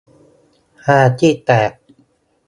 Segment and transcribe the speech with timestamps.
[0.85, 1.71] ฮาขี้แตก